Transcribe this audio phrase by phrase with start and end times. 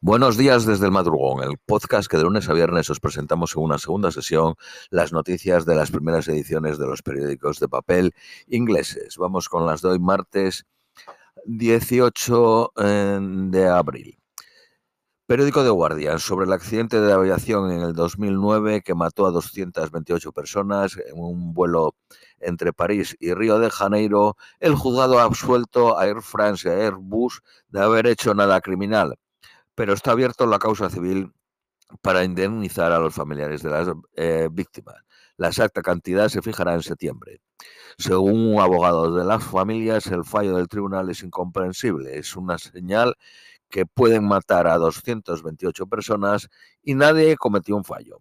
[0.00, 3.62] Buenos días desde el madrugón, el podcast que de lunes a viernes os presentamos en
[3.62, 4.54] una segunda sesión
[4.90, 8.14] las noticias de las primeras ediciones de los periódicos de papel
[8.48, 9.16] ingleses.
[9.16, 10.66] Vamos con las de hoy, martes
[11.46, 14.18] 18 eh, de abril.
[15.26, 20.32] Periódico de Guardian sobre el accidente de aviación en el 2009 que mató a 228
[20.32, 21.94] personas en un vuelo
[22.38, 24.36] entre París y Río de Janeiro.
[24.60, 29.16] El juzgado ha absuelto a Air France y a Airbus de haber hecho nada criminal
[29.82, 31.32] pero está abierto la causa civil
[32.02, 34.94] para indemnizar a los familiares de las eh, víctimas.
[35.36, 37.40] La exacta cantidad se fijará en septiembre.
[37.98, 42.16] Según un abogado de las familias, el fallo del tribunal es incomprensible.
[42.16, 43.16] Es una señal
[43.68, 46.48] que pueden matar a 228 personas
[46.84, 48.20] y nadie cometió un fallo.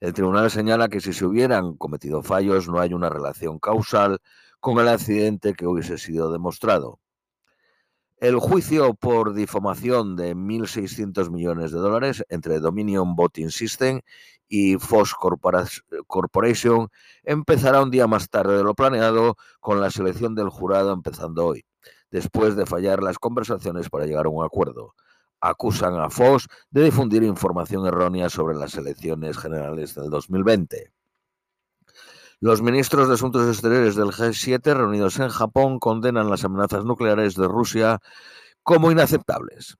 [0.00, 4.20] El tribunal señala que si se hubieran cometido fallos no hay una relación causal
[4.58, 6.98] con el accidente que hubiese sido demostrado.
[8.24, 14.00] El juicio por difamación de 1.600 millones de dólares entre Dominion Voting System
[14.48, 15.14] y Fox
[16.06, 16.88] Corporation
[17.22, 21.66] empezará un día más tarde de lo planeado, con la selección del jurado empezando hoy,
[22.10, 24.94] después de fallar las conversaciones para llegar a un acuerdo.
[25.42, 30.94] Acusan a Fox de difundir información errónea sobre las elecciones generales del 2020.
[32.40, 37.48] Los ministros de Asuntos Exteriores del G7 reunidos en Japón condenan las amenazas nucleares de
[37.48, 38.00] Rusia
[38.62, 39.76] como inaceptables.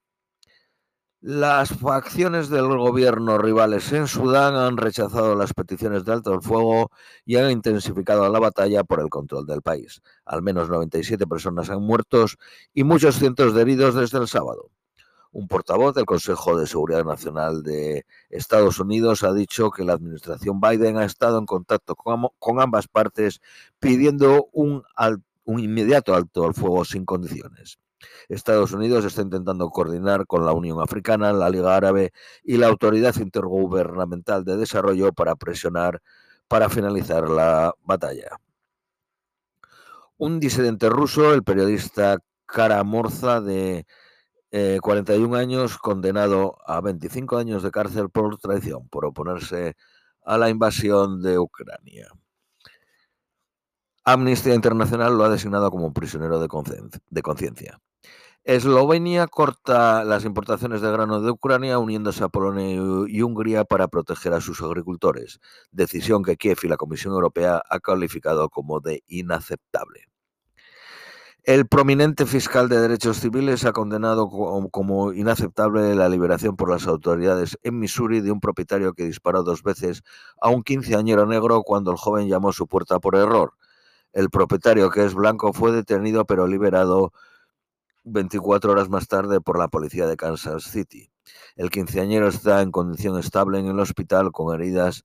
[1.26, 6.90] Las facciones del gobierno rivales en Sudán han rechazado las peticiones de alto el fuego
[7.24, 10.02] y han intensificado la batalla por el control del país.
[10.26, 12.26] Al menos 97 personas han muerto
[12.74, 14.70] y muchos cientos de heridos desde el sábado.
[15.34, 20.60] Un portavoz del Consejo de Seguridad Nacional de Estados Unidos ha dicho que la administración
[20.60, 23.40] Biden ha estado en contacto con, ambas partes
[23.80, 24.84] pidiendo un,
[25.44, 27.80] inmediato alto al fuego sin condiciones.
[28.28, 32.12] Estados Unidos está intentando coordinar con la Unión Africana, la Liga Árabe
[32.44, 36.00] y la Autoridad Intergubernamental de Desarrollo para presionar
[36.46, 38.38] para finalizar la batalla.
[40.16, 43.84] Un disidente ruso, el periodista Kara Morza de
[44.80, 49.76] 41 eh, años, condenado a 25 años de cárcel por traición, por oponerse
[50.24, 52.08] a la invasión de Ucrania.
[54.04, 57.80] Amnistía Internacional lo ha designado como prisionero de conciencia.
[58.44, 62.74] Eslovenia corta las importaciones de grano de Ucrania uniéndose a Polonia
[63.08, 67.80] y Hungría para proteger a sus agricultores, decisión que Kiev y la Comisión Europea ha
[67.80, 70.13] calificado como de inaceptable.
[71.46, 74.30] El prominente fiscal de derechos civiles ha condenado
[74.70, 79.62] como inaceptable la liberación por las autoridades en Missouri de un propietario que disparó dos
[79.62, 80.02] veces
[80.40, 83.52] a un quinceañero negro cuando el joven llamó a su puerta por error.
[84.14, 87.12] El propietario, que es blanco, fue detenido pero liberado
[88.04, 91.10] 24 horas más tarde por la policía de Kansas City.
[91.56, 95.04] El quinceañero está en condición estable en el hospital con heridas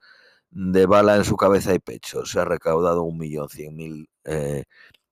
[0.52, 2.26] de bala en su cabeza y pecho.
[2.26, 4.64] Se ha recaudado un millón cien mil eh,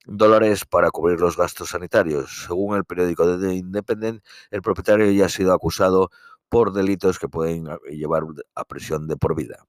[0.07, 2.45] dólares para cubrir los gastos sanitarios.
[2.47, 6.09] Según el periódico The Independent, el propietario ya ha sido acusado
[6.49, 8.23] por delitos que pueden llevar
[8.55, 9.65] a prisión de por vida.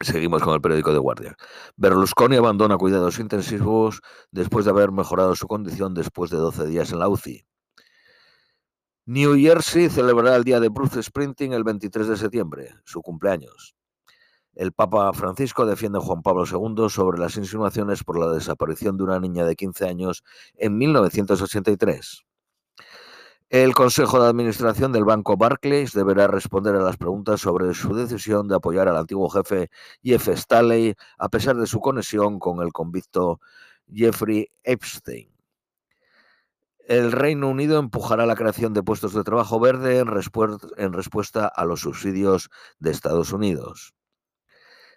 [0.00, 1.36] Seguimos con el periódico de Guardia.
[1.76, 4.00] Berlusconi abandona cuidados intensivos
[4.32, 7.44] después de haber mejorado su condición después de 12 días en la UCI.
[9.04, 13.76] New Jersey celebrará el día de Bruce Sprinting el 23 de septiembre, su cumpleaños.
[14.54, 19.04] El Papa Francisco defiende a Juan Pablo II sobre las insinuaciones por la desaparición de
[19.04, 20.24] una niña de 15 años
[20.56, 22.24] en 1983.
[23.48, 28.48] El Consejo de Administración del Banco Barclays deberá responder a las preguntas sobre su decisión
[28.48, 29.70] de apoyar al antiguo jefe
[30.02, 33.40] Jeff Staley a pesar de su conexión con el convicto
[33.92, 35.30] Jeffrey Epstein.
[36.86, 40.08] El Reino Unido empujará la creación de puestos de trabajo verde en,
[40.76, 43.94] en respuesta a los subsidios de Estados Unidos.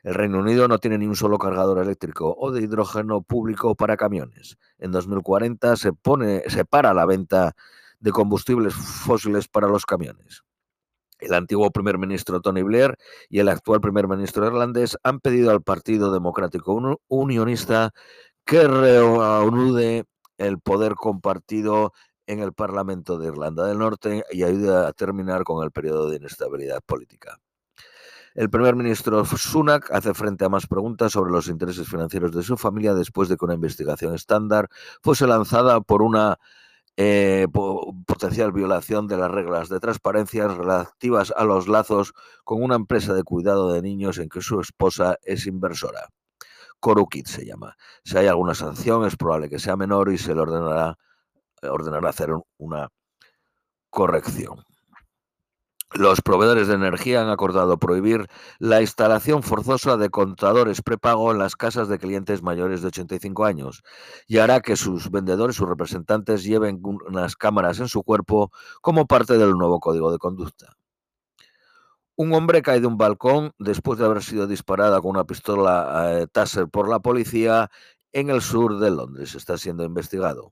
[0.06, 3.98] El Reino Unido no tiene ni un solo cargador eléctrico o de hidrógeno público para
[3.98, 4.56] camiones.
[4.78, 7.56] En 2040 se, pone, se para la venta
[8.00, 10.44] de combustibles fósiles para los camiones.
[11.18, 12.96] El antiguo primer ministro Tony Blair
[13.30, 17.92] y el actual primer ministro irlandés han pedido al Partido Democrático Unionista
[18.46, 20.06] que reanude
[20.38, 21.94] el poder compartido
[22.28, 26.18] en el Parlamento de Irlanda del Norte y ayude a terminar con el periodo de
[26.18, 27.40] inestabilidad política.
[28.36, 32.58] El primer ministro Sunak hace frente a más preguntas sobre los intereses financieros de su
[32.58, 34.68] familia después de que una investigación estándar
[35.02, 36.38] fuese lanzada por una
[36.98, 37.48] eh,
[38.06, 43.24] potencial violación de las reglas de transparencia relativas a los lazos con una empresa de
[43.24, 46.10] cuidado de niños en que su esposa es inversora.
[46.82, 47.78] Corukit se llama.
[48.04, 50.98] Si hay alguna sanción es probable que sea menor y se le ordenará,
[51.62, 52.90] ordenará hacer una
[53.90, 54.66] corrección.
[55.98, 58.28] Los proveedores de energía han acordado prohibir
[58.60, 63.82] la instalación forzosa de contadores prepago en las casas de clientes mayores de 85 años
[64.28, 68.52] y hará que sus vendedores, sus representantes, lleven unas cámaras en su cuerpo
[68.82, 70.76] como parte del nuevo código de conducta.
[72.18, 76.28] Un hombre cae de un balcón después de haber sido disparada con una pistola eh,
[76.30, 77.72] Taser por la policía
[78.12, 79.34] en el sur de Londres.
[79.34, 80.52] Está siendo investigado.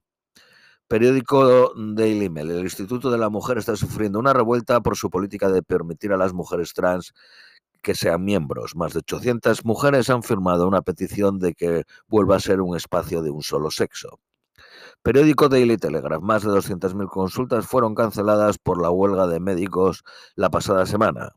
[0.94, 2.52] Periódico Daily Mail.
[2.52, 6.18] El Instituto de la Mujer está sufriendo una revuelta por su política de permitir a
[6.18, 7.16] las mujeres trans
[7.82, 8.76] que sean miembros.
[8.76, 13.24] Más de 800 mujeres han firmado una petición de que vuelva a ser un espacio
[13.24, 14.20] de un solo sexo.
[15.02, 16.22] Periódico Daily Telegraph.
[16.22, 20.04] Más de 200.000 consultas fueron canceladas por la huelga de médicos
[20.36, 21.32] la pasada semana.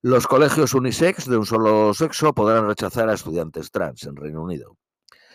[0.00, 4.78] Los colegios unisex de un solo sexo podrán rechazar a estudiantes trans en Reino Unido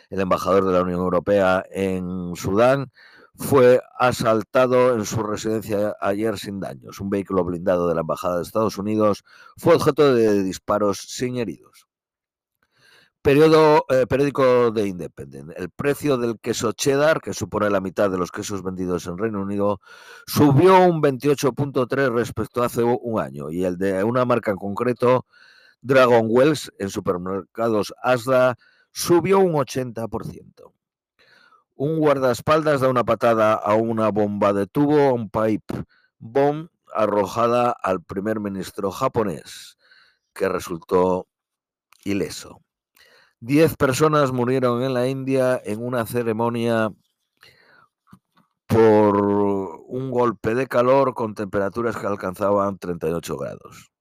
[0.09, 2.91] el embajador de la Unión Europea en Sudán,
[3.37, 6.99] fue asaltado en su residencia ayer sin daños.
[6.99, 9.23] Un vehículo blindado de la Embajada de Estados Unidos
[9.57, 11.87] fue objeto de disparos sin heridos.
[13.27, 15.51] Eh, periódico de Independent.
[15.57, 19.41] El precio del queso cheddar, que supone la mitad de los quesos vendidos en Reino
[19.41, 19.81] Unido,
[20.27, 25.25] subió un 28.3 respecto a hace un año y el de una marca en concreto,
[25.81, 28.57] Dragon Wells, en supermercados Asda,
[28.95, 30.71] subió un 80%.
[31.75, 35.83] Un guardaespaldas da una patada a una bomba de tubo, un pipe
[36.17, 39.77] bomb arrojada al primer ministro japonés,
[40.33, 41.27] que resultó
[42.05, 42.61] ileso.
[43.41, 46.93] Diez personas murieron en la India en una ceremonia
[48.65, 53.94] por un golpe de calor con temperaturas que alcanzaban 38 grados.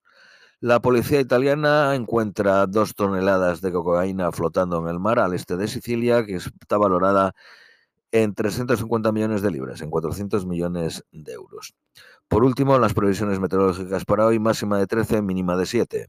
[0.64, 5.68] La policía italiana encuentra dos toneladas de cocaína flotando en el mar al este de
[5.68, 7.34] Sicilia, que está valorada
[8.12, 11.74] en 350 millones de libras, en 400 millones de euros.
[12.28, 16.08] Por último, las previsiones meteorológicas para hoy, máxima de 13, mínima de 7.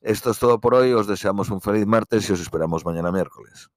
[0.00, 3.70] Esto es todo por hoy, os deseamos un feliz martes y os esperamos mañana miércoles.